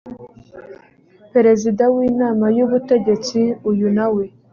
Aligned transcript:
perezida 1.33 1.83
w 1.93 1.97
inama 2.09 2.45
y 2.57 2.59
ubutegetsi 2.65 3.39
uyu 3.69 3.87
nawe 3.97 4.23